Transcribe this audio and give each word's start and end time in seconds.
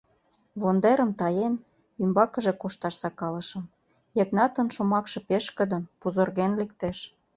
Вондерым 0.61 1.11
таен, 1.19 1.53
ӱмбакыже 2.03 2.53
кошташ 2.61 2.95
сакалышым,— 3.01 3.63
Йыгнатын 4.17 4.67
шомакше 4.75 5.19
пешкыдын, 5.27 5.83
пузырген 5.99 6.51
лектеш. 6.59 6.97